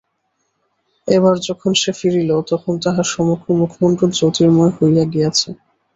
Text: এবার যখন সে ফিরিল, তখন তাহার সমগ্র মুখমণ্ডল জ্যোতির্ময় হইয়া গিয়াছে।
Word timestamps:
এবার 1.07 1.35
যখন 1.47 1.71
সে 1.75 1.91
ফিরিল, 1.99 2.31
তখন 2.51 2.73
তাহার 2.83 3.07
সমগ্র 3.11 3.47
মুখমণ্ডল 3.61 4.09
জ্যোতির্ময় 4.19 4.73
হইয়া 4.77 5.03
গিয়াছে। 5.13 5.49